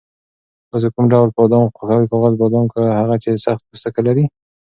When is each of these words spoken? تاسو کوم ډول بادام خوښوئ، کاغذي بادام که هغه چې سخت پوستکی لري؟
تاسو 0.71 0.87
کوم 0.93 1.05
ډول 1.13 1.29
بادام 1.37 1.63
خوښوئ، 1.77 2.05
کاغذي 2.11 2.37
بادام 2.43 2.65
که 2.73 2.81
هغه 2.99 3.15
چې 3.23 3.29
سخت 3.45 3.61
پوستکی 3.69 4.01
لري؟ 4.07 4.25